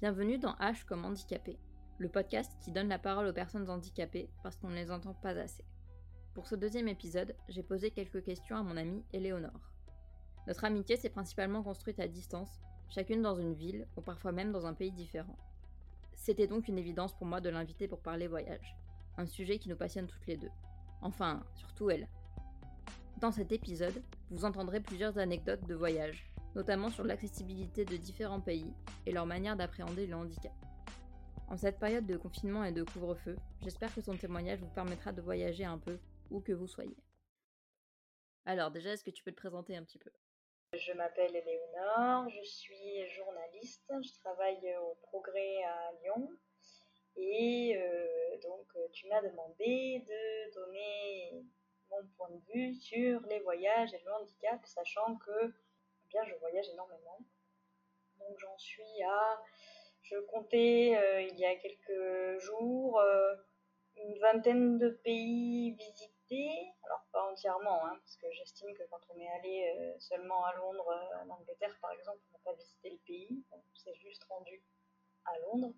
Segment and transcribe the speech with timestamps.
[0.00, 1.58] Bienvenue dans H comme handicapé,
[1.98, 5.36] le podcast qui donne la parole aux personnes handicapées parce qu'on ne les entend pas
[5.36, 5.64] assez.
[6.34, 9.72] Pour ce deuxième épisode, j'ai posé quelques questions à mon amie Éléonore.
[10.46, 14.66] Notre amitié s'est principalement construite à distance, chacune dans une ville ou parfois même dans
[14.66, 15.36] un pays différent.
[16.14, 18.76] C'était donc une évidence pour moi de l'inviter pour parler voyage,
[19.16, 20.52] un sujet qui nous passionne toutes les deux.
[21.02, 22.06] Enfin, surtout elle.
[23.20, 28.72] Dans cet épisode, vous entendrez plusieurs anecdotes de voyage, notamment sur l'accessibilité de différents pays
[29.06, 30.52] et leur manière d'appréhender le handicap.
[31.48, 35.22] En cette période de confinement et de couvre-feu, j'espère que son témoignage vous permettra de
[35.22, 35.98] voyager un peu,
[36.30, 36.96] où que vous soyez.
[38.44, 40.10] Alors déjà, est-ce que tu peux te présenter un petit peu?
[40.74, 46.28] Je m'appelle Éléonore, je suis journaliste, je travaille au Progrès à Lyon.
[47.16, 51.44] Et euh, donc, tu m'as demandé de donner
[51.90, 55.54] mon point de vue sur les voyages et le handicap, sachant que
[56.08, 57.18] bien, je voyage énormément.
[58.18, 59.42] Donc j'en suis à,
[60.02, 63.34] je comptais euh, il y a quelques jours euh,
[63.96, 66.72] une vingtaine de pays visités.
[66.84, 70.54] Alors pas entièrement, hein, parce que j'estime que quand on est allé euh, seulement à
[70.54, 70.92] Londres,
[71.22, 73.44] en Angleterre par exemple, on n'a pas visité le pays.
[73.52, 74.62] On s'est juste rendu
[75.24, 75.74] à Londres.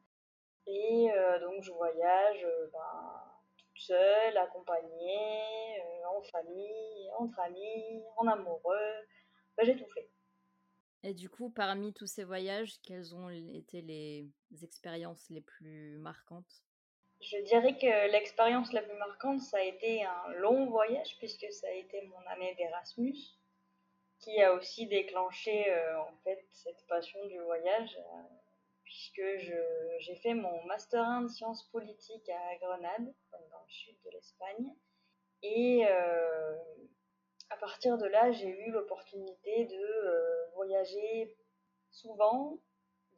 [0.66, 1.08] Et
[1.40, 9.06] donc je voyage ben, toute seule, accompagnée, en famille, entre amis, en amoureux.
[9.56, 10.08] Ben, j'ai tout fait.
[11.02, 14.28] Et du coup, parmi tous ces voyages, quelles ont été les
[14.62, 16.62] expériences les plus marquantes?
[17.20, 21.68] Je dirais que l'expérience la plus marquante, ça a été un long voyage, puisque ça
[21.68, 23.16] a été mon année d'Erasmus,
[24.20, 28.22] qui a aussi déclenché euh, en fait cette passion du voyage, euh,
[28.84, 29.22] puisque
[30.00, 34.74] j'ai fait mon Master 1 de sciences politiques à Grenade, dans le sud de l'Espagne.
[35.42, 36.56] Et euh,
[37.50, 41.36] à partir de là, j'ai eu l'opportunité de euh, voyager
[41.90, 42.58] souvent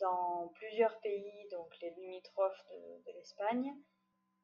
[0.01, 2.67] dans plusieurs pays, donc les limitrophes
[3.07, 3.73] de, l'Espagne,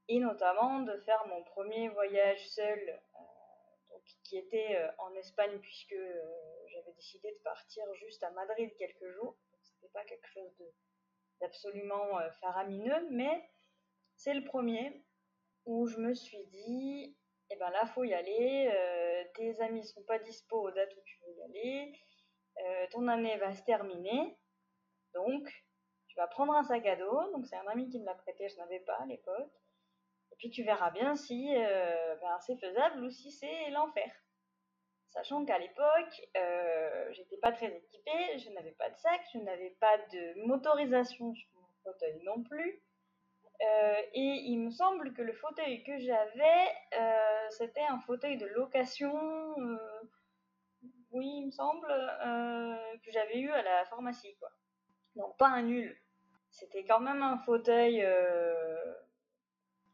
[0.09, 5.97] et notamment de faire mon premier voyage seul, euh, qui était euh, en Espagne puisque
[6.69, 9.37] j'avais décidé de partir juste à Madrid quelques jours.
[9.51, 10.53] Donc c'était pas quelque chose
[11.41, 13.49] d'absolument faramineux, mais
[14.17, 15.03] c'est le premier
[15.65, 17.17] où je me suis dit
[17.51, 18.71] et eh ben là, faut y aller.
[18.71, 21.93] Euh, tes amis sont pas dispo aux dates où tu veux y aller.
[22.61, 24.37] Euh, ton année va se terminer.
[25.15, 25.49] Donc,
[26.09, 27.33] tu vas prendre un sac à dos.
[27.33, 29.51] Donc, c'est un ami qui me l'a prêté, je n'avais pas à l'époque.
[30.31, 34.13] Et puis, tu verras bien si euh, ben, c'est faisable ou si c'est l'enfer.
[35.09, 36.29] Sachant qu'à l'époque,
[37.13, 41.49] j'étais pas très équipée, je n'avais pas de sac, je n'avais pas de motorisation sur
[41.55, 42.83] mon fauteuil non plus.
[43.61, 48.47] Euh, et il me semble que le fauteuil que j'avais, euh, c'était un fauteuil de
[48.47, 49.13] location.
[49.61, 50.03] Euh,
[51.11, 51.89] oui, il me semble
[53.03, 54.51] que j'avais eu à la pharmacie, quoi.
[55.17, 55.97] Donc pas un nul.
[56.51, 58.05] C'était quand même un fauteuil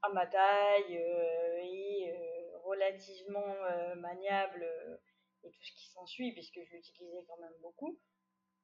[0.03, 2.13] à ma taille et
[2.65, 3.55] relativement
[3.97, 4.67] maniable
[5.45, 7.99] et tout ce qui s'ensuit puisque je l'utilisais quand même beaucoup.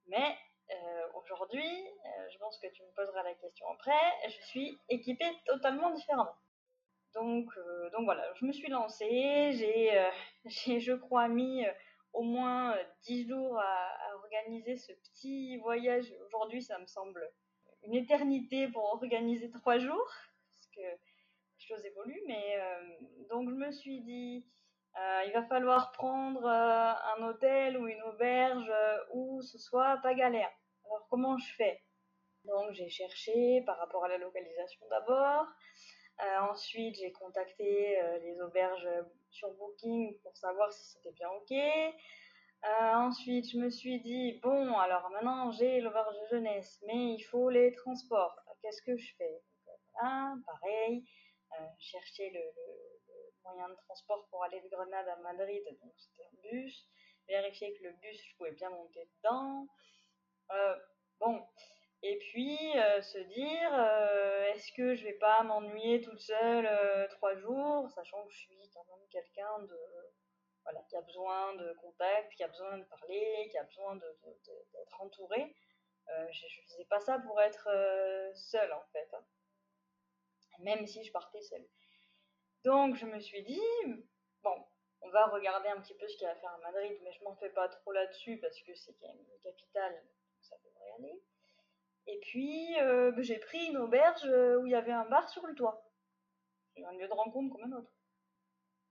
[0.08, 0.36] Mais
[0.72, 5.31] euh, aujourd'hui, euh, je pense que tu me poseras la question après, je suis équipée
[5.47, 6.36] totalement différemment.
[7.14, 10.10] Donc, euh, donc voilà, je me suis lancée, j'ai,
[10.80, 11.64] je crois, mis
[12.12, 16.12] au moins 10 jours à, organiser ce petit voyage.
[16.26, 17.28] Aujourd'hui, ça me semble
[17.82, 20.12] une éternité pour organiser trois jours,
[20.54, 22.59] parce que les choses évoluent, mais
[23.28, 24.47] donc je me suis dit,
[24.97, 28.70] il va falloir prendre un hôtel ou une auberge
[29.12, 30.50] où ce soit pas galère.
[30.90, 31.80] Alors comment je fais?
[32.44, 35.46] Donc j'ai cherché par rapport à la localisation d'abord.
[36.20, 38.88] Euh, ensuite j'ai contacté euh, les auberges
[39.30, 41.52] sur Booking pour savoir si c'était bien ok.
[41.52, 47.22] Euh, ensuite je me suis dit bon alors maintenant j'ai l'auberge de jeunesse mais il
[47.22, 48.36] faut les transports.
[48.60, 49.42] Qu'est-ce que je fais?
[49.94, 51.04] Voilà, pareil.
[51.78, 52.42] chercher le,
[53.44, 56.88] moyen de transport pour aller de Grenade à Madrid, donc c'était un bus.
[57.28, 59.68] Vérifier que le bus je pouvais bien monter dedans.
[60.52, 60.76] Euh,
[61.18, 61.46] bon,
[62.02, 66.68] et puis euh, se dire, euh, est-ce que je vais pas m'ennuyer toute seule
[67.10, 69.78] trois jours, sachant que je suis quand même quelqu'un de
[70.64, 75.00] voilà, qui a besoin de contact, qui a besoin de parler, qui a besoin d'être
[75.00, 75.54] entouré.
[76.08, 77.68] Je, je faisais pas ça pour être
[78.34, 79.24] seule en fait, hein.
[80.58, 81.66] même si je partais seule.
[82.64, 83.62] Donc je me suis dit,
[84.42, 84.66] bon,
[85.03, 87.12] on va regarder un petit peu ce qu'il y a à faire à Madrid, mais
[87.12, 90.03] je m'en fais pas trop là-dessus parce que c'est quand même une capitale,
[90.50, 91.22] ça devrait aller.
[92.06, 95.47] Et puis, euh, j'ai pris une auberge euh, où il y avait un bar sur
[95.47, 95.82] le toit.
[96.74, 97.91] C'est un lieu de rencontre comme un autre.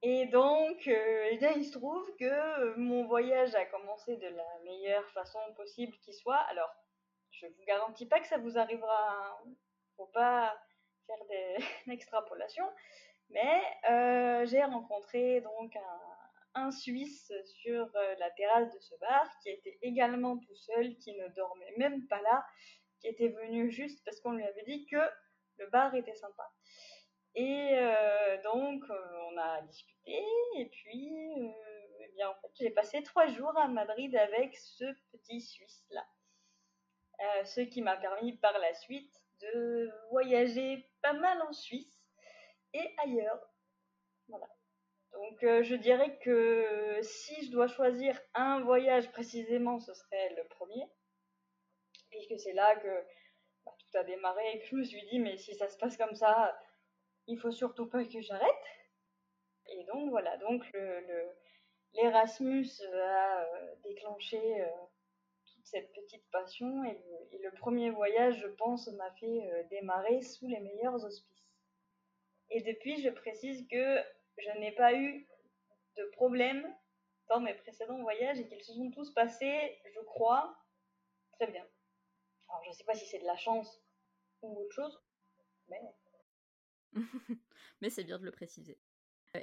[0.02, 4.60] Et donc, euh, eh bien, il se trouve que mon voyage a commencé de la
[4.64, 6.40] meilleure façon possible qui soit.
[6.50, 6.74] Alors,
[7.32, 9.40] je je vous garantis pas que ça vous arrivera.
[9.46, 9.52] Hein.
[9.98, 10.58] Faut pas
[11.06, 11.58] faire des
[11.92, 12.70] extrapolations.
[13.30, 16.19] Mais euh, j'ai rencontré donc un,
[16.72, 21.28] Suisse sur euh, la terrasse de ce bar qui était également tout seul, qui ne
[21.30, 22.46] dormait même pas là,
[23.00, 24.98] qui était venu juste parce qu'on lui avait dit que
[25.58, 26.52] le bar était sympa.
[27.36, 30.24] Et euh, donc on a discuté
[30.58, 31.12] et puis
[32.00, 36.06] eh bien en fait j'ai passé trois jours à Madrid avec ce petit Suisse là,
[37.46, 42.02] ce qui m'a permis par la suite de voyager pas mal en Suisse
[42.74, 43.40] et ailleurs.
[44.28, 44.48] Voilà.
[45.14, 50.44] Donc euh, je dirais que si je dois choisir un voyage précisément, ce serait le
[50.48, 50.86] premier,
[52.10, 53.04] puisque c'est là que
[53.66, 55.98] bah, tout a démarré et que je me suis dit mais si ça se passe
[55.98, 56.58] comme ça,
[57.28, 58.66] il faut surtout pas que j'arrête.
[59.68, 60.64] Et donc voilà, donc
[61.94, 64.68] l'Erasmus a euh, déclenché euh,
[65.46, 66.98] toute cette petite passion et
[67.40, 71.40] le, premier voyage, je pense, m'a fait démarrer sous les meilleurs auspices.
[72.52, 74.00] Et depuis, je précise que
[74.40, 75.28] je n'ai pas eu
[75.98, 76.66] de problème
[77.30, 80.58] dans mes précédents voyages et qu'ils se sont tous passés, je crois,
[81.34, 81.66] très bien.
[82.50, 83.82] Alors, je ne sais pas si c'est de la chance
[84.42, 85.00] ou autre chose,
[85.68, 85.82] mais.
[87.82, 88.80] mais c'est bien de le préciser.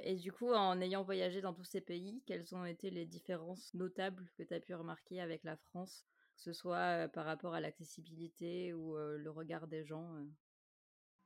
[0.03, 3.73] Et du coup, en ayant voyagé dans tous ces pays, quelles ont été les différences
[3.73, 6.05] notables que tu as pu remarquer avec la France,
[6.35, 10.25] que ce soit euh, par rapport à l'accessibilité ou euh, le regard des gens euh?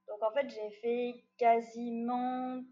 [0.07, 2.63] Donc en fait, j'ai fait quasiment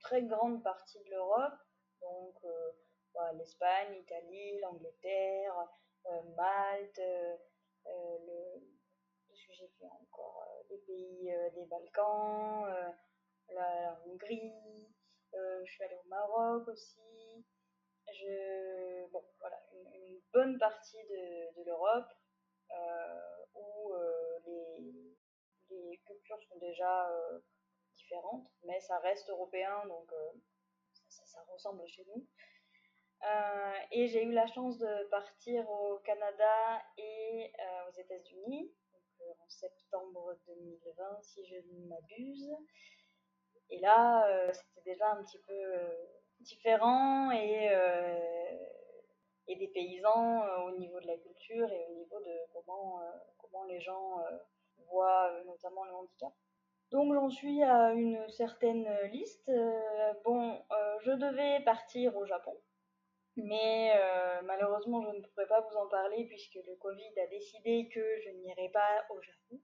[0.00, 1.58] très grande partie de l'Europe,
[2.00, 2.72] donc euh,
[3.14, 5.68] bah, l'Espagne, l'Italie, l'Angleterre,
[6.06, 7.36] euh, Malte, euh,
[8.26, 8.60] le,
[9.78, 12.66] fait encore, les pays des Balkans,
[13.50, 14.52] la, Hongrie,
[15.32, 17.44] je suis allée au Maroc aussi.
[19.12, 22.12] Bon, voilà, une, bonne partie de, de l'Europe
[23.54, 23.92] où
[24.46, 25.16] les
[25.70, 27.10] les cultures sont déjà
[28.64, 30.32] mais ça reste européen, donc euh,
[31.08, 32.26] ça, ressemble chez nous.
[33.24, 37.52] Euh, et j'ai eu la chance de partir au Canada et
[37.88, 38.72] aux États-Unis
[39.20, 42.56] en septembre 2020, si je ne m'abuse.
[43.70, 45.62] Et là, c'était déjà un petit peu
[46.40, 47.70] différent et,
[49.48, 53.00] et des paysans au niveau de la culture et au niveau de comment,
[53.38, 54.22] comment les gens
[54.90, 56.32] voit euh, notamment le handicap.
[56.90, 59.48] Donc j'en suis à une certaine liste.
[59.48, 62.56] Euh, bon, euh, je devais partir au Japon,
[63.36, 63.92] mais
[64.44, 68.30] malheureusement je ne pourrais pas vous en parler puisque le Covid a décidé que je
[68.30, 69.60] n'irai pas au Japon.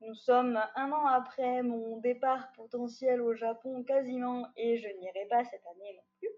[0.00, 5.44] Nous sommes un an après mon départ potentiel au Japon quasiment et je n'irai pas
[5.44, 6.30] cette année non plus.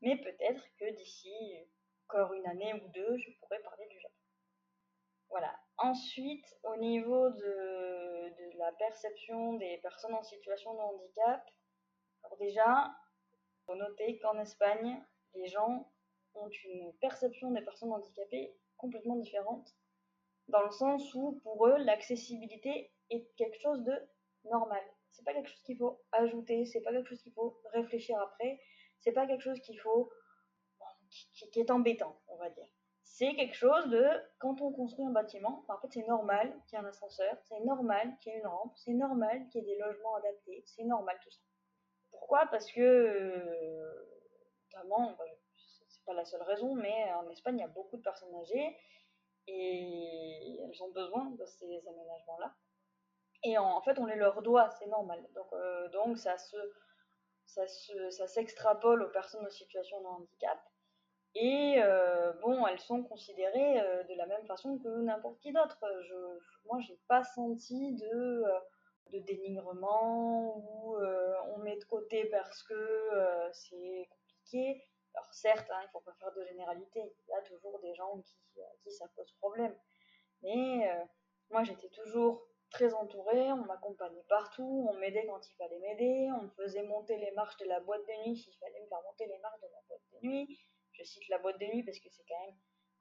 [0.00, 1.34] Mais peut-être que d'ici
[2.08, 4.17] encore une année ou deux, je pourrais parler du Japon.
[5.30, 5.54] Voilà.
[5.76, 11.48] Ensuite, au niveau de, la perception des personnes en situation de handicap,
[12.24, 12.92] alors déjà,
[13.30, 15.00] il faut noter qu'en Espagne,
[15.34, 15.92] les gens
[16.34, 19.76] ont une perception des personnes handicapées complètement différente,
[20.48, 23.94] dans le sens où pour eux, l'accessibilité est quelque chose de
[24.44, 24.82] normal.
[25.12, 28.60] C'est pas quelque chose qu'il faut ajouter, c'est pas quelque chose qu'il faut réfléchir après,
[29.00, 30.10] c'est pas quelque chose qu'il faut
[31.52, 32.66] qui est embêtant, on va dire
[33.18, 34.06] c'est quelque chose de,
[34.38, 37.58] quand on construit un bâtiment, en fait c'est normal qu'il y ait un ascenseur, c'est
[37.64, 40.84] normal qu'il y ait une rampe, c'est normal qu'il y ait des logements adaptés, c'est
[40.84, 41.40] normal tout ça.
[42.12, 42.46] Pourquoi?
[42.46, 44.08] Parce que, euh,
[44.72, 45.24] notamment, bah,
[45.88, 48.76] c'est pas la seule raison, mais en Espagne il y a beaucoup de personnes âgées
[49.48, 52.54] et elles ont besoin de ces aménagements-là.
[53.42, 55.26] Et en, fait on les leur doit, c'est normal.
[55.34, 56.56] Donc, euh, donc ça se
[57.46, 60.60] ça s'extrapole aux personnes en situation de handicap.
[61.34, 65.78] Et euh, bon, elles sont considérées euh, de la même façon que n'importe qui d'autre.
[66.02, 66.14] Je,
[66.66, 70.96] moi, j'ai pas senti de, euh, dénigrement ou
[71.54, 73.10] on met de côté parce que
[73.52, 74.84] c'est compliqué.
[75.14, 77.00] Alors certes, hein, il ne faut pas faire de généralité.
[77.26, 79.74] Il y a toujours des gens qui, qui ça pose problème.
[80.42, 80.90] Mais
[81.50, 86.42] moi, j'étais toujours très entourée, on m'accompagnait partout, on m'aidait quand il fallait m'aider, on
[86.42, 89.26] me faisait monter les marches de la boîte de nuit s'il fallait me faire monter
[89.26, 90.58] les marches de la boîte de nuit
[90.98, 92.56] je cite la boîte de nuit parce que c'est quand même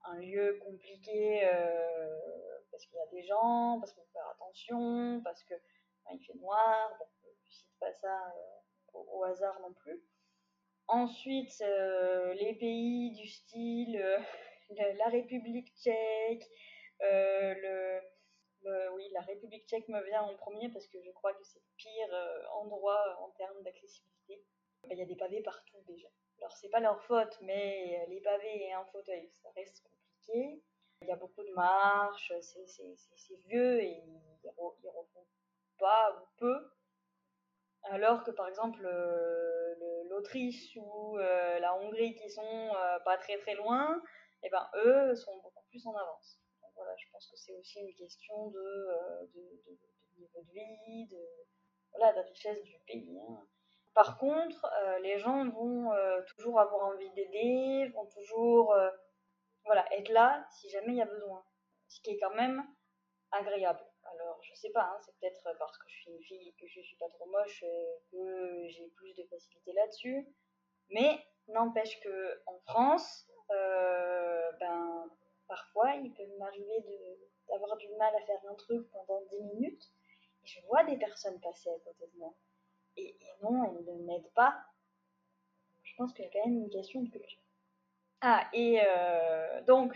[0.06, 2.18] un lieu compliqué euh,
[2.72, 5.56] parce qu'il y a des gens, parce qu'il faut faire attention, parce que
[6.14, 6.96] il fait noir.
[7.00, 7.06] Bon,
[7.46, 8.34] je cite pas ça
[8.96, 10.02] euh, au, hasard non plus.
[10.88, 14.02] Ensuite, euh, les pays du style
[14.70, 16.48] la, République tchèque,
[18.94, 21.66] oui, la République tchèque me vient en premier parce que je crois que c'est le
[21.76, 24.44] pire endroit en termes d'accessibilité.
[24.90, 26.08] Il y a des pavés partout déjà.
[26.40, 30.62] Alors, c'est pas leur faute, mais les pavés et un fauteuil, ça reste compliqué.
[31.02, 35.26] Il y a beaucoup de marches, c'est vieux et ils ne refont
[35.78, 36.72] pas ou peu.
[37.84, 38.82] Alors que par exemple
[40.10, 42.72] l'Autriche ou la Hongrie qui sont
[43.06, 44.02] pas très très loin,
[44.44, 46.40] eh ben eux sont beaucoup plus en avance.
[46.76, 49.78] Voilà, je pense que c'est aussi une question de, de,
[50.18, 51.18] niveau de vie, de,
[51.92, 53.20] voilà, de richesse du pays.
[53.20, 53.48] Hein.
[53.98, 58.92] Par contre, euh, les gens vont euh, toujours avoir envie d'aider, vont toujours euh,
[59.66, 61.44] voilà, être là si jamais il y a besoin.
[61.88, 62.64] Ce qui est quand même
[63.32, 63.84] agréable.
[64.04, 66.68] Alors, je sais pas, hein, c'est peut-être parce que je suis une fille et que
[66.68, 67.66] je suis pas trop moche
[68.12, 70.28] que j'ai plus de facilité là-dessus.
[70.92, 75.10] Mais n'empêche que en France, ben,
[75.48, 76.84] parfois, il peut m'arriver
[77.50, 79.92] d'avoir du mal à faire un truc pendant 10 minutes
[80.48, 82.34] je vois des personnes passer à côté de moi.
[82.98, 84.58] Et, non, elles ne m'aident pas.
[85.84, 87.42] Je pense qu'il y a quand même une question de culture.
[88.22, 89.96] Ah, et euh, donc,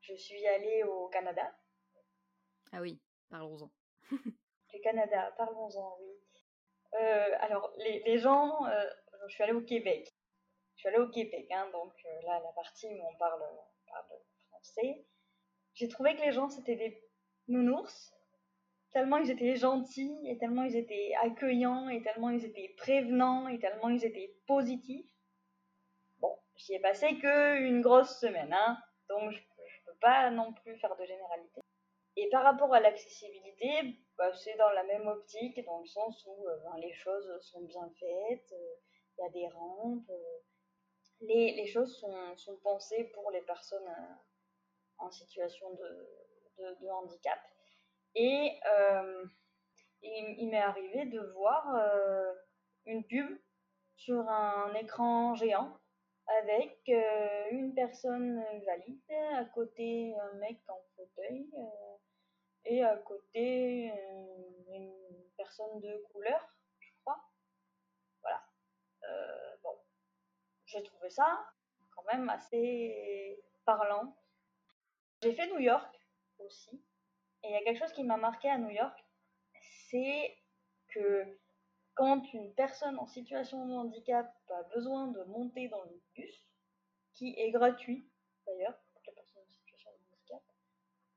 [0.00, 1.56] je suis allée au Canada.
[2.72, 3.70] Ah oui, parlons-en.
[4.10, 6.12] le Canada, parlons-en, oui.
[6.94, 8.90] Euh, alors, les, gens, euh,
[9.28, 10.12] je suis allée au Québec.
[10.74, 11.92] Je suis allée au Québec, hein, donc
[12.24, 15.06] là, la partie où on parle, on parle français.
[15.74, 17.02] J'ai trouvé que les gens, c'était des
[17.48, 18.15] nounours
[18.92, 23.58] tellement ils étaient gentils et tellement ils étaient accueillants et tellement ils étaient prévenants et
[23.58, 25.10] tellement ils étaient positifs.
[26.18, 28.78] Bon, j'y ai passé que une grosse semaine, hein,
[29.08, 31.60] donc je, ne peux pas non plus faire de généralité.
[32.16, 33.68] Et par rapport à l'accessibilité,
[34.16, 37.62] bah, c'est dans la même optique, dans le sens où euh, ben, les choses sont
[37.62, 38.74] bien faites, euh,
[39.18, 40.38] il y a des rampes, euh,
[41.20, 43.90] les, choses sont, pensées pour les personnes
[44.98, 47.38] en situation de handicap.
[48.18, 49.26] Et euh,
[50.00, 52.32] il, m'est arrivé de voir euh,
[52.86, 53.38] une pub
[53.94, 55.78] sur un écran géant
[56.40, 61.46] avec euh, une personne valide, à côté un mec en fauteuil
[62.64, 63.92] et à côté
[64.68, 64.94] une
[65.36, 66.40] personne de couleur,
[66.80, 67.22] je crois.
[68.22, 68.42] Voilà.
[69.62, 69.76] bon,
[70.64, 71.46] j'ai trouvé ça
[71.94, 74.16] quand même assez parlant.
[75.22, 76.00] J'ai fait New York
[76.38, 76.85] aussi.
[77.46, 79.04] Et il y a quelque chose qui m'a marqué à New York,
[79.88, 80.36] c'est
[80.88, 81.38] que
[81.94, 86.44] quand une personne en situation de handicap a besoin de monter dans le bus,
[87.12, 88.08] qui est gratuit
[88.46, 90.42] d'ailleurs pour les personnes en situation de handicap,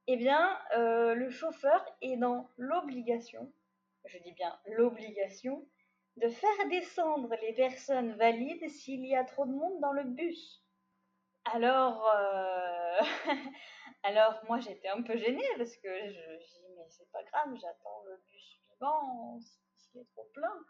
[0.05, 3.51] eh bien euh, le chauffeur est dans l'obligation,
[4.05, 5.67] je dis bien l'obligation,
[6.17, 10.63] de faire descendre les personnes valides s'il y a trop de monde dans le bus.
[11.45, 12.99] Alors, euh,
[14.03, 18.03] Alors moi j'étais un peu gênée parce que je, dis mais c'est pas grave, j'attends
[18.05, 19.39] le bus suivant
[19.75, 20.65] s'il est trop plein.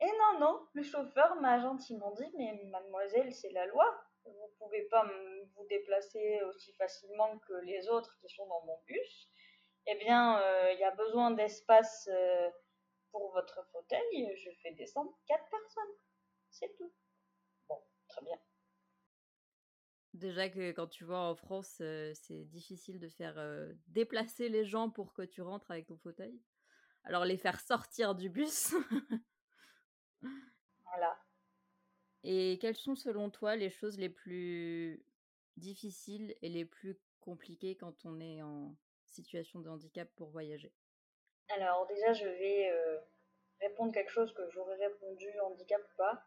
[0.00, 3.86] Et non, non, le chauffeur m'a gentiment dit mais mademoiselle c'est la loi,
[4.24, 5.08] vous pouvez pas
[5.54, 9.28] vous déplacer aussi facilement que les autres qui sont dans mon bus.
[9.86, 12.50] Eh bien euh, il y a besoin d'espace euh,
[13.12, 15.94] pour votre fauteuil, je fais descendre quatre personnes.
[16.50, 16.92] C'est tout.
[17.68, 18.38] Bon, très bien.
[20.14, 21.82] Déjà que quand tu vois en France,
[22.14, 23.36] c'est difficile de faire
[23.88, 26.38] déplacer les gens pour que tu rentres avec ton fauteuil.
[27.04, 28.74] Alors les faire sortir du bus.
[30.84, 31.18] voilà.
[32.24, 35.02] Et quelles sont selon toi les choses les plus
[35.56, 38.76] difficiles et les plus compliquées quand on est en
[39.06, 40.72] situation de handicap pour voyager?
[41.48, 42.70] Alors déjà je vais
[43.60, 46.22] répondre quelque chose que j'aurais répondu handicap ou pas.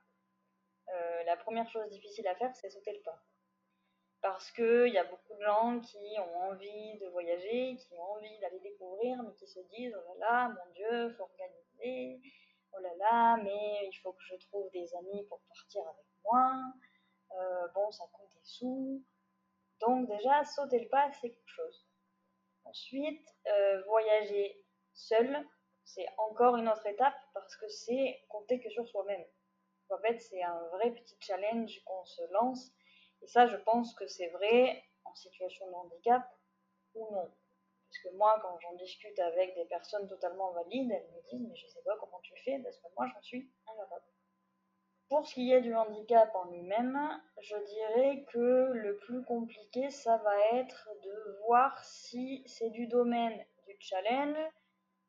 [1.25, 3.23] la première chose difficile à faire c'est sauter le pas
[4.25, 8.39] parce qu'il y a beaucoup de gens qui ont envie de voyager, qui ont envie
[8.39, 12.19] d'aller découvrir, mais qui se disent oh là là, mon Dieu, faut organiser,
[12.73, 16.53] oh là là, mais il faut que je trouve des amis pour partir avec moi,
[17.33, 19.03] euh, bon, ça coûte des sous.
[19.79, 21.87] Donc déjà, sauter le pas, c'est quelque chose.
[22.63, 24.59] Ensuite, euh, voyager
[24.95, 25.47] seul,
[25.83, 29.23] c'est encore une autre étape parce que c'est compter que sur soi-même.
[29.91, 32.71] En fait, c'est un vrai petit challenge qu'on se lance
[33.25, 36.21] et ça, je pense que c'est vrai en situation de handicap
[36.93, 37.27] ou non.
[37.89, 41.55] Parce que moi, quand j'en discute avec des personnes totalement valides, elles me disent Mais
[41.55, 44.05] je sais pas comment tu fais, parce que moi, j'en suis incapable.
[45.09, 46.99] Pour ce qui est du handicap en lui-même,
[47.41, 53.43] je dirais que le plus compliqué, ça va être de voir si c'est du domaine
[53.65, 54.37] du challenge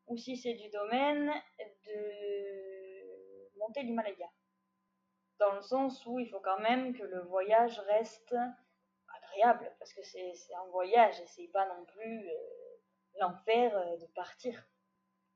[0.06, 4.30] ou si c'est du domaine de monter l'Himalaya
[5.38, 8.34] dans le sens où il faut quand même que le voyage reste
[9.16, 12.34] agréable, parce que c'est un voyage et c'est pas non plus euh,
[13.20, 14.66] l'enfer euh, de partir.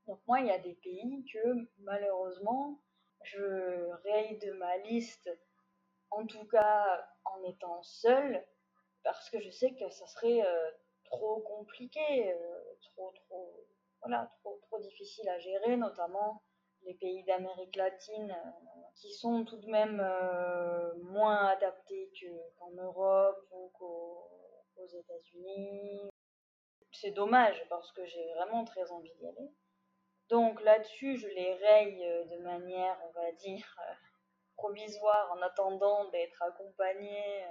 [0.06, 2.80] Donc moi, il y a des pays que malheureusement,
[3.22, 5.30] je raye de ma liste,
[6.10, 8.44] en tout cas en étant seule,
[9.04, 10.70] parce que je sais que ça serait euh,
[11.04, 12.34] trop compliqué,
[12.80, 13.66] trop trop
[14.02, 16.42] voilà, trop, trop difficile à gérer, notamment
[16.84, 18.34] les pays d'Amérique latine
[18.94, 20.02] qui sont tout de même
[21.04, 22.10] moins adaptés
[22.58, 26.10] qu'en Europe ou qu'aux États-Unis.
[26.92, 29.50] C'est dommage parce que j'ai vraiment très envie d'y aller.
[30.30, 33.92] Donc là-dessus, je les raye euh, de manière, on va dire, euh,
[34.54, 37.44] provisoire en attendant d'être accompagné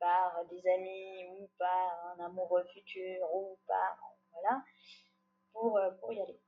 [0.00, 3.96] par des amis ou par un amoureux futur ou par
[4.32, 4.60] voilà
[5.52, 6.40] pour, euh, pour y aller.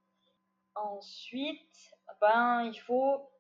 [0.75, 3.31] Ensuite, ben il faut,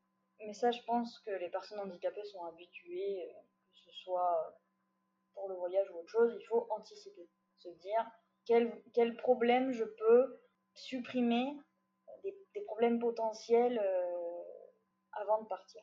[0.40, 3.34] mais ça je pense que les personnes handicapées sont habituées,
[3.72, 4.58] que ce soit
[5.34, 8.04] pour le voyage ou autre chose, il faut anticiper, se dire
[8.44, 10.40] quel, quel problème je peux
[10.75, 11.56] supprimer
[12.22, 14.42] des, problèmes potentiels euh,
[15.12, 15.82] avant de partir.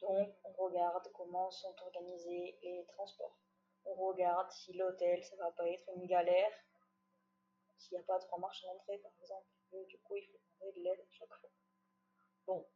[0.00, 3.38] Donc, on regarde comment sont organisés les transports.
[3.84, 6.52] On regarde si l'hôtel, ça va pas être une galère.
[7.78, 9.46] S'il n'y a pas trois marches à l'entrée, par exemple.
[9.88, 11.50] du coup, il faut demander de l'aide chaque fois.
[12.46, 12.66] Bon,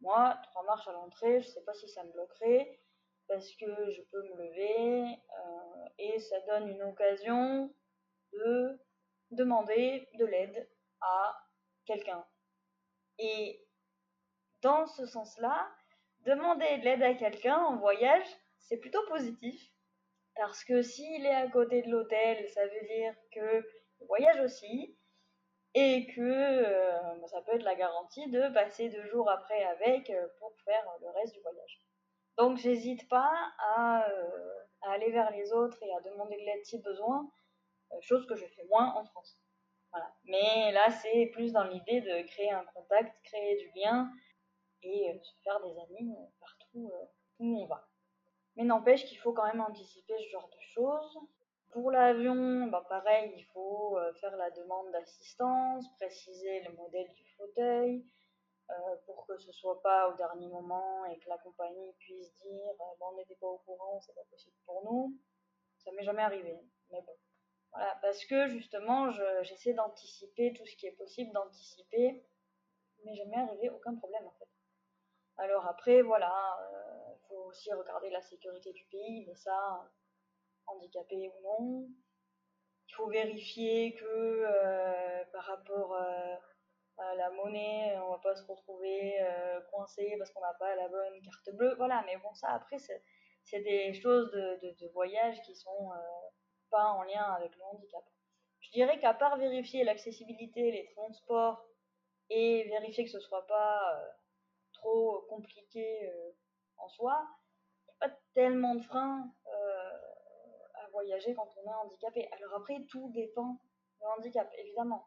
[0.00, 2.80] moi, trois marches à l'entrée, je sais pas si ça me bloquerait
[3.28, 7.72] parce que je peux me lever euh, et ça donne une occasion
[8.32, 8.80] de
[9.30, 10.68] demander de l'aide
[11.00, 11.36] à
[11.86, 12.26] quelqu'un.
[13.18, 13.64] Et
[14.62, 15.70] dans ce sens-là,
[16.26, 18.26] demander de l'aide à quelqu'un en voyage,
[18.58, 19.70] c'est plutôt positif.
[20.34, 23.64] Parce que s'il est à côté de l'hôtel, ça veut dire que
[24.06, 24.96] voyage aussi.
[25.74, 30.26] Et que euh, ça peut être la garantie de passer deux jours après avec euh,
[30.38, 31.80] pour faire le reste du voyage.
[32.38, 36.64] Donc j'hésite pas à, euh, à, aller vers les autres et à demander de l'aide
[36.64, 37.30] si besoin,
[38.00, 39.40] chose que je fais moins en France.
[40.24, 44.10] Mais là, c'est plus dans l'idée de créer un contact, créer du lien
[44.82, 46.92] et se faire des amis partout
[47.40, 47.88] où on va.
[48.56, 51.18] Mais n'empêche qu'il faut quand même anticiper ce genre de choses.
[51.72, 58.04] Pour l'avion, bah pareil, il faut faire la demande d'assistance, préciser le modèle du fauteuil,
[59.06, 63.16] pour que ce soit pas au dernier moment et que la compagnie puisse dire on
[63.16, 65.16] n'était pas au courant, c'est pas possible pour nous.
[65.78, 66.58] Ça m'est jamais arrivé,
[66.90, 67.16] mais bon.
[67.72, 69.10] Voilà, parce que justement,
[69.42, 72.24] j'essaie d'anticiper tout ce qui est possible d'anticiper,
[73.04, 74.48] mais jamais arrivé aucun problème en fait.
[75.36, 79.90] Alors après, voilà, il euh, faut aussi regarder la sécurité du pays, mais ça,
[80.66, 81.88] handicapé ou non.
[82.88, 86.36] Il faut vérifier que euh, par rapport euh,
[86.98, 89.18] à la monnaie, on va pas se retrouver
[89.70, 91.74] coincé parce qu'on n'a pas la bonne carte bleue.
[91.76, 95.90] Voilà, mais bon, ça après, c'est des choses de, voyage qui sont
[96.70, 98.04] pas en lien avec le handicap.
[98.60, 101.66] Je dirais qu'à part vérifier l'accessibilité, les transports
[102.30, 104.08] et vérifier que ce soit pas euh,
[104.74, 106.30] trop compliqué euh,
[106.76, 107.26] en soi,
[107.82, 109.89] il n'y a pas tellement de freins euh,
[111.00, 112.28] voyager quand on est handicapé.
[112.32, 113.58] Alors après, tout dépend
[114.00, 115.06] du handicap, évidemment.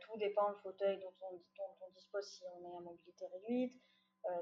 [0.00, 3.74] tout dépend du fauteuil dont on, dispose si on est à mobilité réduite.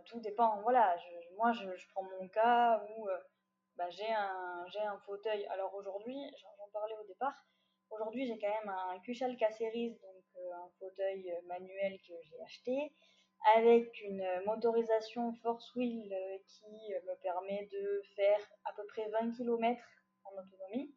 [0.06, 0.96] tout dépend, voilà,
[1.36, 3.08] moi je, prends mon cas où
[3.76, 5.46] bah, j'ai un, fauteuil.
[5.46, 7.34] Alors aujourd'hui, j'en parlais au départ,
[7.90, 12.40] aujourd'hui j'ai quand même un Cushal Caceres, donc euh, un fauteuil euh, manuel que j'ai
[12.42, 12.92] acheté,
[13.56, 19.32] avec une motorisation force wheel euh, qui me permet de faire à peu près 20
[19.32, 19.80] km
[20.38, 20.94] autonomie.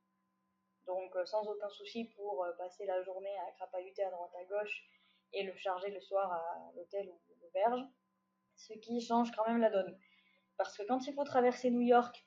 [0.86, 4.84] Donc sans aucun souci pour passer la journée à crapahuter à droite à gauche
[5.34, 7.82] et le charger le soir à l'hôtel ou l'auberge.
[8.56, 10.00] Ce qui change quand même la donne.
[10.58, 12.26] Parce que quand il faut traverser New York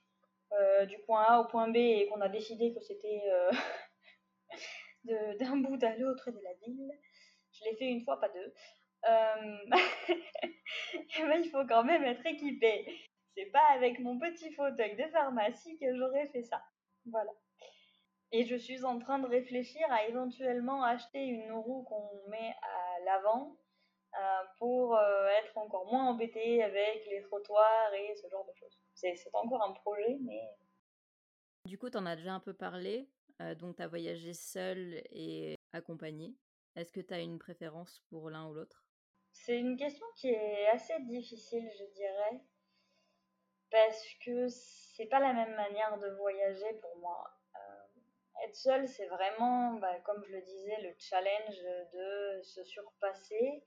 [0.52, 3.50] euh, du point A au point B et qu'on a décidé que c'était euh,
[5.40, 6.90] d'un bout à l'autre de la ville,
[7.52, 8.54] je l'ai fait une fois, pas deux.
[9.08, 9.78] Euh, ben,
[11.42, 12.86] il faut quand même être équipé.
[13.34, 16.62] C'est pas avec mon petit fauteuil de pharmacie que j'aurais fait ça.
[17.06, 17.32] Voilà.
[18.32, 23.00] Et je suis en train de réfléchir à éventuellement acheter une roue qu'on met à
[23.04, 23.56] l'avant
[24.58, 28.78] pour être encore moins embêté avec les trottoirs et ce genre de choses.
[28.94, 30.42] C'est encore un projet, mais...
[31.64, 33.08] Du coup, tu en as déjà un peu parlé,
[33.58, 36.34] donc tu as voyagé seul et accompagné.
[36.76, 38.84] Est-ce que tu as une préférence pour l'un ou l'autre?
[39.32, 42.40] C'est une question qui est assez difficile, je dirais,
[43.70, 47.30] parce que c'est pas la même manière de voyager pour moi.
[48.44, 53.62] être seul, c'est vraiment, bah, comme je le disais, le challenge de se surpasser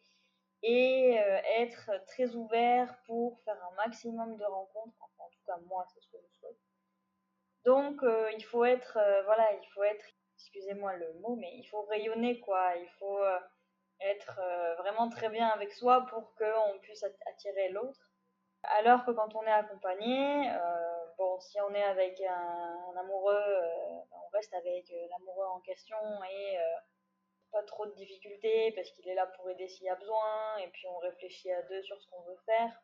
[0.64, 4.96] et euh, être très ouvert pour faire un maximum de rencontres.
[5.20, 6.58] en tout cas, moi, c'est ce que je souhaite.
[7.66, 11.66] Donc, euh, il faut être, euh, voilà, il faut être, excusez-moi le mot, mais il
[11.66, 12.76] faut rayonner, quoi.
[12.78, 13.22] Il faut
[14.00, 14.42] être
[14.80, 18.13] vraiment très bien avec soi pour qu'on puisse attirer l'autre.
[18.64, 20.50] Alors que quand on est accompagné,
[21.18, 23.62] bon, si on est avec un, amoureux,
[24.12, 25.98] on reste avec l'amoureux en question
[26.32, 26.58] et
[27.52, 30.68] pas trop de difficultés parce qu'il est là pour aider s'il y a besoin et
[30.70, 32.82] puis on réfléchit à deux sur ce qu'on veut faire.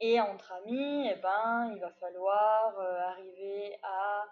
[0.00, 4.24] Et entre amis, eh ben, il va falloir euh, arriver à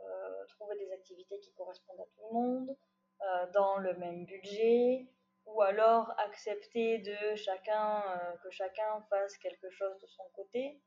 [0.00, 2.76] euh, trouver des activités qui correspondent à tout le monde,
[3.22, 5.06] euh, dans le même budget,
[5.46, 8.02] ou alors accepter de chacun
[8.42, 10.80] que chacun fasse quelque chose de son côté,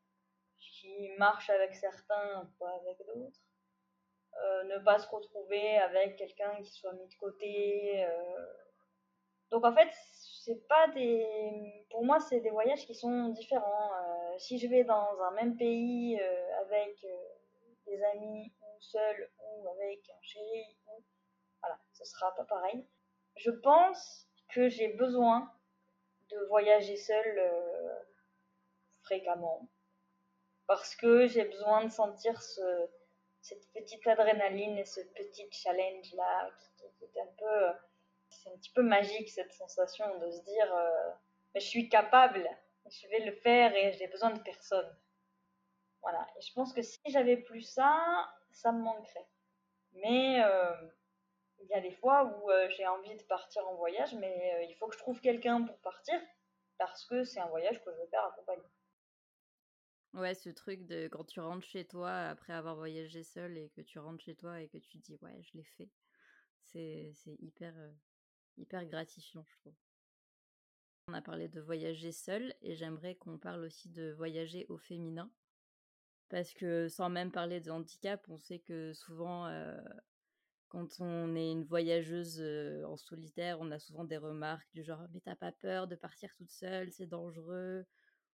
[0.57, 3.39] qui marche avec certains, pas avec d'autres.
[4.65, 8.05] ne pas se retrouver avec quelqu'un qui soit mis de côté.
[9.51, 9.89] Donc en fait,
[10.43, 11.85] c'est pas des.
[11.91, 13.91] Pour moi, c'est des voyages qui sont différents
[14.37, 17.17] si je vais dans un même pays euh, avec euh,
[17.85, 21.03] des amis ou seul ou avec un chéri, ou...
[21.61, 22.85] voilà, ce sera pas pareil.
[23.35, 25.51] Je pense que j'ai besoin
[26.29, 27.99] de voyager seul euh,
[29.03, 29.69] fréquemment
[30.67, 32.87] parce que j'ai besoin de sentir ce,
[33.41, 37.77] cette petite adrénaline et ce petit challenge là qui, est un peu
[38.29, 40.91] c'est un petit peu magique cette sensation de se dire
[41.53, 42.49] mais je suis capable
[42.89, 44.89] je vais le faire et j'ai besoin de personne.
[46.01, 46.27] Voilà.
[46.37, 49.27] Et je pense que si j'avais plus ça, ça me manquerait.
[49.93, 50.73] Mais euh,
[51.69, 54.63] il y a des fois où euh, j'ai envie de partir en voyage, mais euh,
[54.63, 56.19] il faut que je trouve quelqu'un pour partir
[56.77, 58.63] parce que c'est un voyage que je veux faire accompagné.
[60.13, 63.81] Ouais, ce truc de quand tu rentres chez toi après avoir voyagé seul et que
[63.81, 65.89] tu rentres chez toi et que tu dis ouais, je l'ai fait.
[66.61, 67.73] C'est hyper,
[68.57, 69.75] hyper gratifiant, je trouve.
[71.09, 75.31] On a parlé de voyager seul et j'aimerais qu'on parle aussi de voyager au féminin.
[76.29, 79.77] Parce que sans même parler de handicap, on sait que souvent, euh,
[80.69, 82.41] quand on est une voyageuse
[82.85, 86.33] en solitaire, on a souvent des remarques du genre Mais t'as pas peur de partir
[86.35, 87.85] toute seule, c'est dangereux?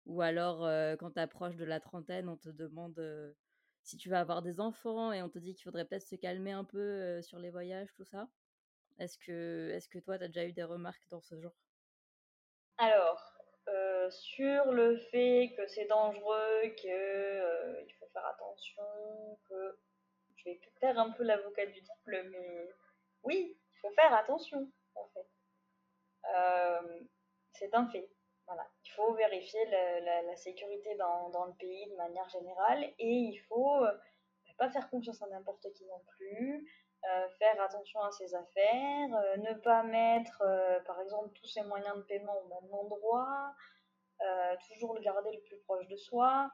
[0.05, 0.61] Ou alors,
[0.99, 3.35] quand t'approches de la trentaine, on te demande
[3.83, 6.51] si tu vas avoir des enfants et on te dit qu'il faudrait peut-être se calmer
[6.53, 8.29] un peu sur les voyages, tout ça.
[8.99, 11.55] Est-ce que, que toi, t'as déjà eu des remarques dans ce genre?
[12.77, 13.21] Alors,
[14.09, 19.77] sur le fait que c'est dangereux, qu'il faut faire attention, que
[20.43, 22.69] je vais faire un peu l'avocat du diable, mais
[23.23, 25.27] oui, il faut faire attention, en fait.
[26.35, 26.99] Euh,
[27.53, 28.09] c'est un fait.
[28.47, 28.67] Voilà.
[28.85, 33.85] Il faut vérifier la, sécurité dans, le pays de manière générale et il faut
[34.57, 36.67] pas faire confiance à n'importe qui non plus.
[37.03, 41.63] Euh, faire attention à ses affaires, euh, ne pas mettre euh, par exemple tous ses
[41.63, 43.55] moyens de paiement au même endroit,
[44.67, 46.51] toujours le garder le plus proche de soi.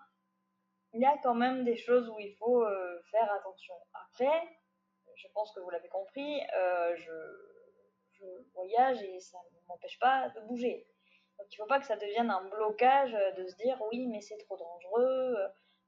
[0.93, 2.65] Il y a quand même des choses où il faut
[3.11, 3.75] faire attention.
[3.93, 4.41] Après,
[5.15, 6.41] je pense que vous l'avez compris,
[6.95, 7.11] je,
[8.53, 10.87] voyage et ça ne m'empêche pas de bouger.
[11.37, 14.21] Donc il ne faut pas que ça devienne un blocage de se dire oui mais
[14.21, 15.35] c'est trop dangereux,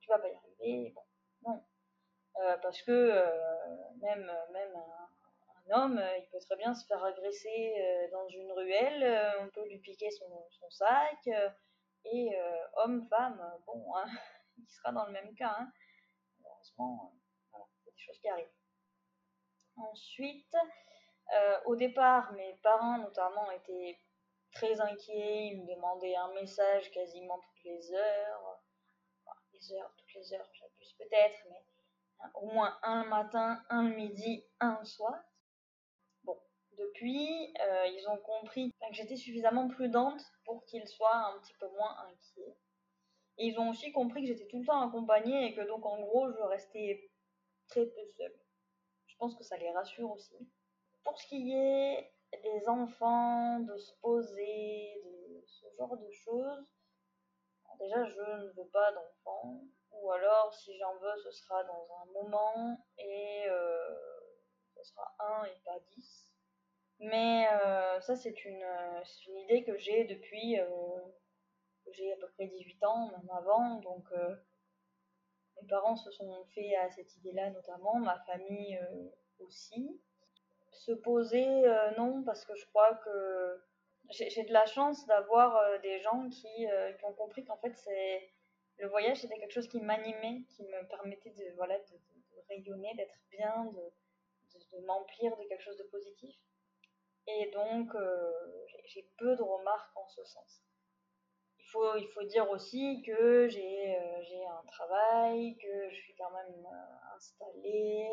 [0.01, 0.93] tu vas pas y arriver.
[1.43, 1.63] Non.
[2.41, 3.25] Euh, parce que euh,
[4.01, 9.49] même, un, homme, euh, il peut très bien se faire agresser dans une ruelle, on
[9.49, 11.29] peut lui piquer son, son sac,
[12.05, 12.31] et
[12.77, 14.05] homme, femme, bon, hein,
[14.61, 15.55] il sera dans le même cas.
[15.59, 15.71] Hein.
[16.39, 17.13] Malheureusement,
[17.51, 18.47] voilà, c'est des choses qui arrivent.
[19.77, 20.55] Ensuite,
[21.65, 23.97] au départ, mes parents notamment étaient
[24.51, 28.61] très inquiets, ils me demandaient un message quasiment toutes les heures,
[29.25, 30.49] enfin, les heures, toutes les heures,
[30.97, 31.63] peut-être, mais
[32.35, 35.15] au moins un matin, un midi, un soir.
[36.23, 36.37] Bon,
[36.77, 41.67] depuis, euh, ils ont compris que j'étais suffisamment prudente pour qu'ils soient un petit peu
[41.69, 42.57] moins inquiets.
[43.39, 46.31] Ils ont aussi compris que j'étais tout le temps accompagnée et que donc en gros,
[46.31, 47.09] je restais
[47.67, 48.35] très peu seule.
[49.07, 50.37] Je pense que ça les rassure aussi.
[51.03, 56.67] Pour ce qui est des enfants, de se poser, de ce genre de choses,
[57.79, 62.05] déjà je ne veux pas d'enfants ou alors si j'en veux ce sera dans un
[62.11, 63.95] moment et euh,
[64.75, 66.31] ce sera un et pas 10
[66.99, 68.65] mais euh, ça c'est une,
[69.27, 71.01] une, idée que j'ai depuis euh,
[71.93, 74.05] j'ai à peu près 18 ans même avant donc
[75.61, 78.79] mes parents se sont fait à cette idée là notamment ma famille
[79.39, 79.99] aussi
[80.71, 81.45] se poser
[81.97, 83.61] non parce que je crois que
[84.09, 86.47] j'ai de la chance d'avoir des gens qui,
[86.97, 88.31] qui ont compris qu'en fait c'est
[88.79, 91.99] le voyage c'était quelque chose qui m'animait, qui me permettait de, voilà, de,
[92.47, 96.35] rayonner, d'être bien, de, de, m'emplir de quelque chose de positif.
[97.27, 98.31] Et donc, euh,
[98.85, 100.63] j'ai peu de remarques en ce sens.
[101.71, 106.65] Faut, il faut dire aussi que j'ai euh, un travail, que je suis quand même
[106.65, 108.07] euh, installée,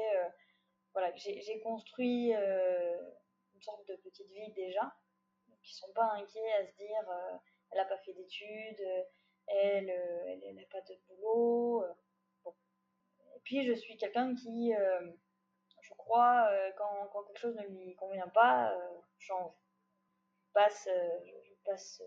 [0.93, 4.95] voilà, j'ai construit une sorte de petite vie déjà,
[5.63, 7.41] qui sont pas inquiets à se dire
[7.71, 9.07] elle n'a pas fait d'études,
[9.47, 11.85] elle, elle n'a pas de boulot.
[12.47, 14.73] Et puis je suis quelqu'un qui,
[15.83, 18.75] je crois, quand, quand, quelque chose ne lui convient pas,
[19.19, 19.53] change.
[20.55, 20.61] Je
[21.45, 22.03] je passe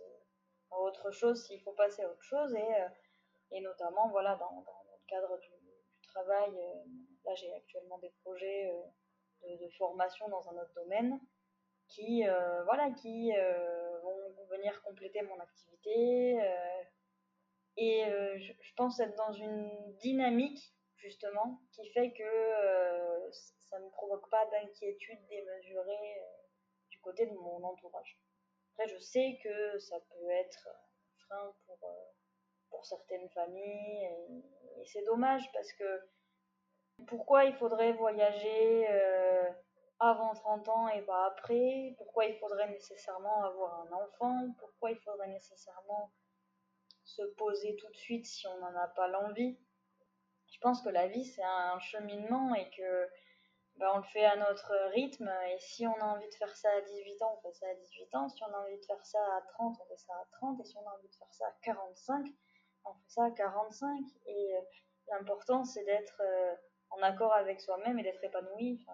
[0.71, 5.07] autre chose s'il faut passer à autre chose et, et notamment voilà dans, dans, le
[5.07, 6.51] cadre du, du travail
[7.25, 8.71] là j'ai actuellement des projets
[9.43, 11.19] de, formation dans un autre domaine
[11.87, 16.41] qui, euh, voilà, qui euh, vont venir compléter mon activité.
[16.41, 16.83] Euh,
[17.77, 18.03] et
[18.37, 25.19] je, pense être dans une dynamique, justement, qui fait que ça ne provoque pas d'inquiétude
[25.29, 26.21] démesurée
[26.89, 28.19] du côté de mon entourage.
[28.79, 31.79] Après, je sais que ça peut être un frein pour,
[32.69, 36.01] pour certaines familles, et c'est dommage parce que
[37.05, 39.49] pourquoi il faudrait voyager euh,
[39.99, 41.93] avant 30 ans et pas après?
[41.97, 44.53] Pourquoi il faudrait nécessairement avoir un enfant?
[44.57, 46.13] Pourquoi il faudrait nécessairement
[47.03, 49.59] se poser tout de suite si on n'en a pas l'envie?
[50.53, 53.09] Je pense que la vie c'est un cheminement et que
[53.79, 56.69] ben, on le fait à notre rythme et si on a envie de faire ça
[56.69, 59.05] à 18 ans, on fait ça à 18 ans, si on a envie de faire
[59.05, 61.33] ça à 30, on fait ça à 30 et si on a envie de faire
[61.33, 62.27] ça à 45,
[62.83, 64.61] on fait ça à 45 et euh,
[65.11, 66.55] l'important c'est d'être euh,
[66.89, 68.85] en accord avec soi-même et d'être épanoui.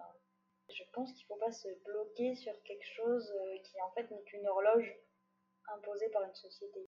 [0.68, 4.08] Je pense qu'il ne faut pas se bloquer sur quelque chose euh, qui en fait
[4.12, 4.94] n'est qu'une horloge
[5.74, 6.88] imposée par une société.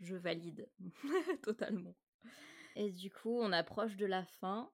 [0.00, 0.70] Je valide
[1.42, 1.94] totalement.
[2.76, 4.72] Et du coup, on approche de la fin.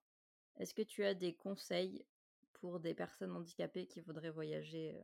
[0.59, 2.05] Est-ce que tu as des conseils
[2.55, 4.99] pour des personnes handicapées qui voudraient voyager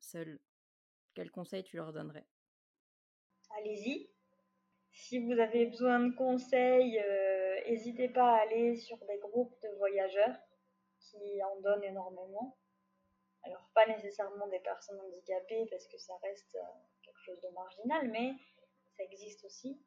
[0.00, 0.40] seules?
[1.14, 2.26] Quels conseils tu leur donnerais?
[3.58, 4.10] Allez-y.
[4.90, 7.00] Si vous avez besoin de conseils,
[7.66, 10.36] n'hésitez pas à aller sur des groupes de voyageurs
[10.98, 12.58] qui en donnent énormément.
[13.42, 16.58] Alors pas nécessairement des personnes handicapées parce que ça reste
[17.02, 18.34] quelque chose de marginal, mais
[18.96, 19.80] ça existe aussi.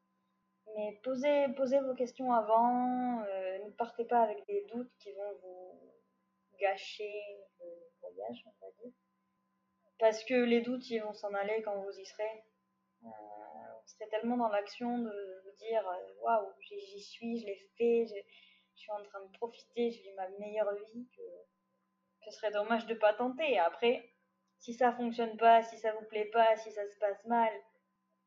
[0.74, 5.34] Mais posez, posez vos questions avant, euh, ne partez pas avec des doutes qui vont
[5.42, 5.92] vous
[6.58, 7.12] gâcher
[7.60, 7.66] le
[8.00, 8.92] voyage, on va dire.
[9.98, 12.44] Parce que les doutes, ils vont s'en aller quand vous y serez.
[13.04, 17.56] Euh, on serait tellement dans l'action de vous dire euh, waouh, j'y suis, je l'ai
[17.76, 21.22] fait, je, suis en train de profiter, je vis ma meilleure vie que
[22.24, 23.58] ce serait dommage de pas tenter.
[23.58, 24.10] Après,
[24.58, 27.52] si ça fonctionne pas, si ça vous plaît pas, si ça se passe mal,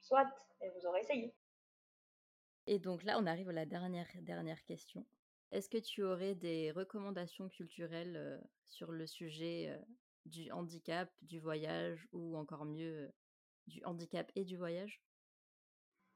[0.01, 0.27] soit,
[0.61, 1.33] mais vous aurez essayé.
[2.67, 5.05] Et donc là, on arrive à la dernière, dernière question.
[5.51, 9.79] Est-ce que tu aurais des recommandations culturelles sur le sujet
[10.25, 13.13] du handicap, du voyage ou encore mieux
[13.67, 15.01] du handicap et du voyage?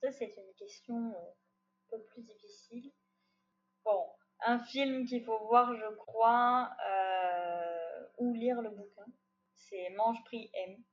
[0.02, 2.92] Ça, c'est une question un peu plus difficile.
[3.86, 4.08] Bon,
[4.46, 6.76] un film qu'il faut voir, je crois,
[8.18, 9.06] ou lire le bouquin,
[9.54, 10.84] c'est Mange, Prix, M.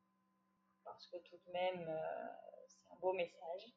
[0.85, 1.91] Parce que tout de même,
[2.69, 3.73] c'est un beau message.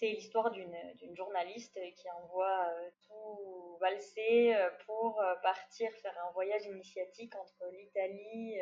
[0.00, 2.74] C'est l'histoire d'une journaliste qui envoie
[3.06, 8.58] tout valser pour partir faire un voyage initiatique entre l'Italie,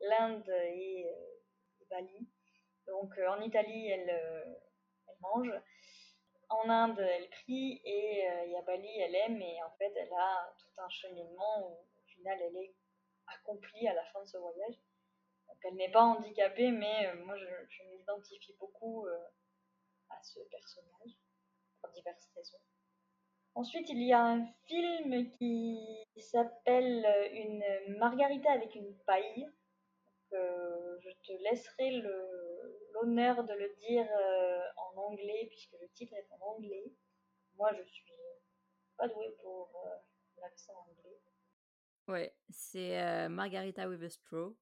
[0.00, 1.06] l'Inde et
[1.88, 2.28] Bali.
[2.86, 4.54] Donc euh, en Italie, elle, euh,
[5.08, 5.52] elle mange.
[6.48, 10.52] En Inde, elle prie et euh, à Bali, elle aime et en fait, elle a
[10.58, 12.74] tout un cheminement où au final, elle est
[13.28, 14.74] accomplie à la fin de ce voyage.
[15.46, 19.06] Donc elle n'est pas handicapée, mais moi, je m'identifie beaucoup
[20.10, 21.16] à ce personnage
[21.80, 22.58] pour diverses raisons.
[23.54, 29.48] Ensuite, il y a un film qui s'appelle Une margarita avec une paille.
[30.30, 32.02] je te laisserai
[32.92, 36.92] l'honneur de le dire euh, en anglais, puisque le titre est en anglais.
[37.56, 38.04] Moi, je suis
[38.96, 39.96] pas douée pour euh,
[40.40, 41.18] l'accent anglais.
[42.08, 44.54] Ouais, c'est euh, Margarita with a Straw.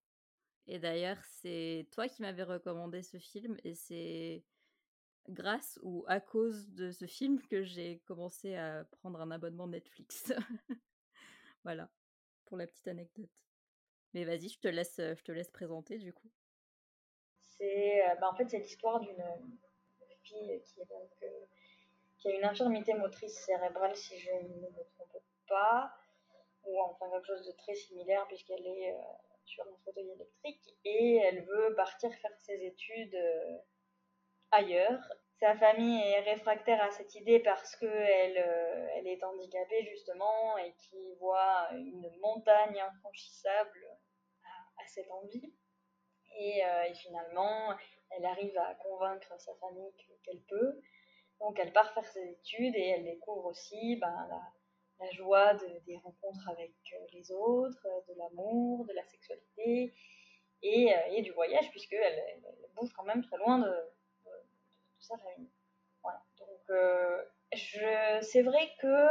[0.66, 4.44] Et d'ailleurs, c'est toi qui m'avais recommandé ce film, et c'est
[5.28, 10.32] grâce ou à cause de ce film que j'ai commencé à prendre un abonnement Netflix.
[11.64, 11.88] voilà,
[12.46, 13.30] pour la petite anecdote.
[14.14, 16.30] Mais vas-y, je te laisse, laisse présenter du coup.
[17.40, 19.24] C'est euh, bah, en fait c'est l'histoire d'une
[20.22, 25.92] fille qui, euh, a une infirmité motrice cérébrale si je ne me trompe pas,
[26.64, 29.02] ou enfin quelque chose de très similaire puisqu'elle est euh,
[29.44, 33.16] sur un fauteuil électrique et elle veut partir faire ses études
[34.50, 35.00] ailleurs.
[35.40, 38.36] Sa famille est réfractaire à cette idée parce qu'elle
[38.96, 43.86] elle est handicapée justement et qui voit une montagne infranchissable
[44.78, 45.52] à cette envie.
[46.40, 47.74] Euh, et, finalement,
[48.10, 49.92] elle arrive à convaincre sa famille
[50.24, 50.80] qu'elle peut.
[51.40, 54.28] Donc elle part faire ses études et elle découvre aussi ben,
[54.98, 59.94] la, joie des rencontres avec euh, les autres, de l'amour, de la sexualité
[60.62, 62.42] et, euh, du voyage, puisqu'elle elle,
[62.74, 63.72] bouge quand même très loin de,
[65.08, 67.22] Donc euh,
[68.22, 69.08] c'est vrai que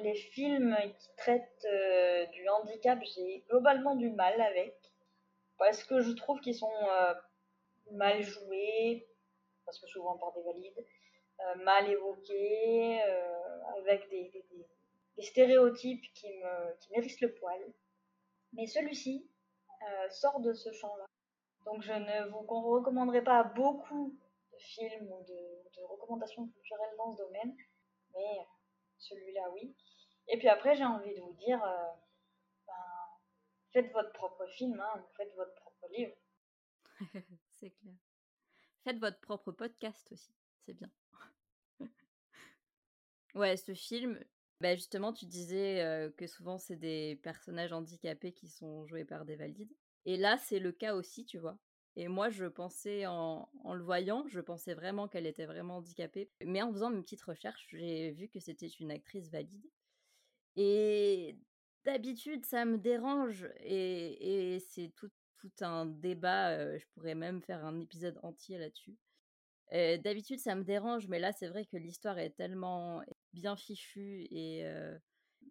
[0.00, 4.76] les films qui traitent euh, du handicap, j'ai globalement du mal avec.
[5.58, 7.14] Parce que je trouve qu'ils sont euh,
[7.92, 9.06] mal joués,
[9.66, 10.86] parce que souvent par des valides,
[11.64, 13.00] mal évoqués,
[13.78, 14.30] avec des,
[15.22, 17.60] stéréotypes qui me, le poil.
[18.54, 19.28] Mais celui-ci
[20.10, 21.06] sort de ce champ-là.
[21.66, 24.18] Donc je ne vous recommanderai pas beaucoup
[24.60, 27.56] films ou de, recommandations culturelles dans ce domaine,
[28.12, 28.46] mais
[28.98, 29.74] celui-là oui.
[30.28, 31.86] Et puis après j'ai envie de vous dire, euh,
[32.66, 32.74] ben,
[33.72, 36.14] faites votre propre film, hein, faites votre propre livre.
[37.52, 37.94] c'est clair.
[38.84, 40.90] Faites votre propre podcast aussi, c'est bien.
[43.34, 44.22] ouais, ce film,
[44.60, 49.24] bah justement, tu disais euh, que souvent c'est des personnages handicapés qui sont joués par
[49.24, 49.72] des valides.
[50.04, 51.58] Et là, c'est le cas aussi, tu vois.
[51.96, 56.30] Et moi, je pensais, en, le voyant, je pensais vraiment qu'elle était vraiment handicapée.
[56.44, 59.66] Mais en faisant mes petites recherches, j'ai vu que c'était une actrice valide.
[60.56, 61.36] Et
[61.84, 63.48] d'habitude, ça me dérange.
[63.60, 65.10] Et, c'est tout,
[65.60, 66.78] un débat.
[66.78, 68.96] je pourrais même faire un épisode entier là-dessus.
[69.72, 71.08] d'habitude, ça me dérange.
[71.08, 74.64] Mais là, c'est vrai que l'histoire est tellement bien fichue et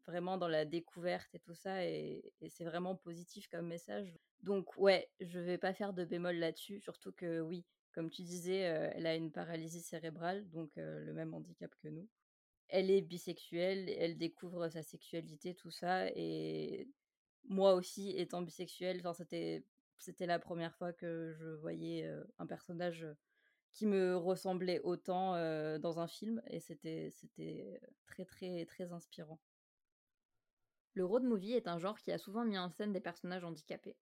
[0.10, 1.86] vraiment dans la découverte et tout ça.
[1.86, 4.12] et c'est vraiment positif comme message.
[4.41, 8.58] Donc ouais, je vais pas faire de bémol là-dessus, surtout que oui, comme tu disais,
[8.58, 12.08] elle a une paralysie cérébrale, donc le même handicap que nous.
[12.69, 16.88] Elle est bisexuelle, elle découvre sa sexualité, tout ça, et
[17.43, 19.02] moi aussi, étant bisexuelle,
[19.98, 23.08] c'était la première fois que je voyais un personnage
[23.72, 25.34] qui me ressemblait autant
[25.80, 29.39] dans un film, et c'était c'était très très très inspirant.
[30.99, 33.95] Le road movie est un genre qui a souvent mis en scène des personnages handicapés.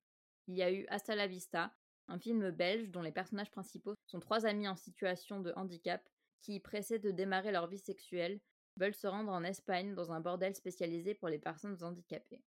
[0.47, 1.71] Il y a eu Hasta la Vista,
[2.07, 6.01] un film belge dont les personnages principaux sont trois amis en situation de handicap
[6.41, 8.39] qui, pressés de démarrer leur vie sexuelle,
[8.77, 12.41] veulent se rendre en Espagne dans un bordel spécialisé pour les personnes handicapées.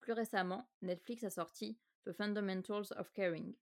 [0.00, 3.54] Plus récemment, Netflix a sorti The Fundamentals of Caring.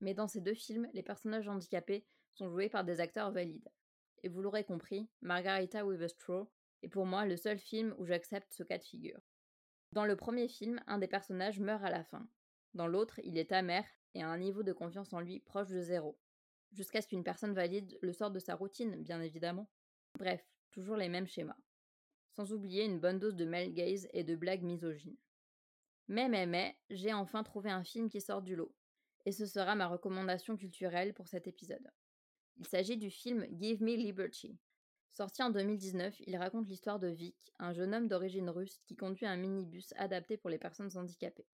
[0.00, 3.72] Mais dans ces deux films, les personnages handicapés sont joués par des acteurs valides.
[4.22, 6.48] Et vous l'aurez compris, Margarita with a Straw
[6.84, 9.20] est pour moi le seul film où j'accepte ce cas de figure.
[9.92, 12.28] Dans le premier film, un des personnages meurt à la fin,
[12.74, 15.80] dans l'autre, il est amer et a un niveau de confiance en lui proche de
[15.80, 16.18] zéro.
[16.72, 19.68] Jusqu'à ce qu'une personne valide le sorte de sa routine, bien évidemment.
[20.18, 21.56] Bref, toujours les mêmes schémas.
[22.36, 25.16] Sans oublier une bonne dose de male gaze et de blagues misogynes.
[26.06, 28.72] Mais, mais, mais, j'ai enfin trouvé un film qui sort du lot.
[29.26, 31.90] Et ce sera ma recommandation culturelle pour cet épisode.
[32.56, 34.56] Il s'agit du film Give Me Liberty.
[35.12, 39.26] Sorti en 2019, il raconte l'histoire de Vic, un jeune homme d'origine russe qui conduit
[39.26, 41.48] un minibus adapté pour les personnes handicapées.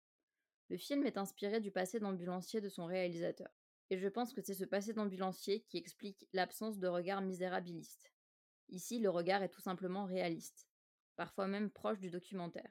[0.71, 3.49] Le film est inspiré du passé d'ambulancier de son réalisateur.
[3.91, 8.13] Et je pense que c'est ce passé d'ambulancier qui explique l'absence de regard misérabiliste.
[8.71, 10.67] Ici, le regard est tout simplement réaliste,
[11.17, 12.71] parfois même proche du documentaire.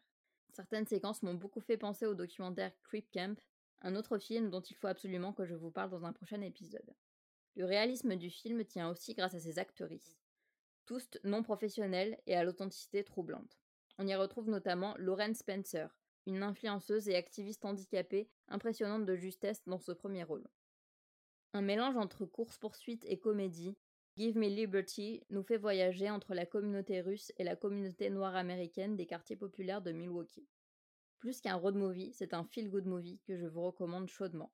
[0.50, 3.39] Certaines séquences m'ont beaucoup fait penser au documentaire Creep Camp,
[3.82, 6.93] un autre film dont il faut absolument que je vous parle dans un prochain épisode.
[7.56, 10.17] Le réalisme du film tient aussi grâce à ses actrices,
[10.86, 13.60] tous non professionnelles et à l'authenticité troublante.
[14.00, 15.89] On y retrouve notamment Lauren Spencer,
[16.26, 20.48] une influenceuse et activiste handicapée impressionnante de justesse dans ce premier rôle.
[21.54, 23.78] Un mélange entre course-poursuite et comédie,
[24.15, 28.96] Give Me Liberty nous fait voyager entre la communauté russe et la communauté noire américaine
[28.96, 30.48] des quartiers populaires de Milwaukee.
[31.19, 34.52] Plus qu'un road movie, c'est un feel-good movie que je vous recommande chaudement.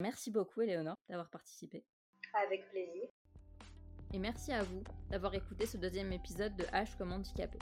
[0.00, 1.84] Merci beaucoup, Eleonore, d'avoir participé.
[2.34, 3.08] Avec plaisir.
[4.14, 7.58] Et merci à vous d'avoir écouté ce deuxième épisode de H comme handicapé.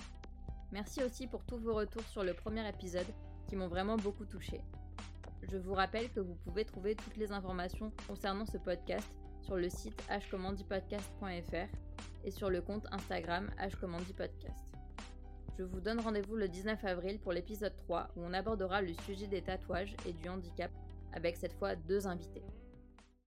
[0.73, 3.07] Merci aussi pour tous vos retours sur le premier épisode
[3.47, 4.61] qui m'ont vraiment beaucoup touché.
[5.43, 9.09] Je vous rappelle que vous pouvez trouver toutes les informations concernant ce podcast
[9.43, 11.69] sur le site hcommandipodcast.fr
[12.25, 14.67] et sur le compte Instagram hcommandipodcast.
[15.57, 19.29] Je vous donne rendez-vous le 19 avril pour l'épisode 3 où on abordera le sujet
[19.29, 20.71] des tatouages et du handicap
[21.13, 22.43] avec cette fois deux invités.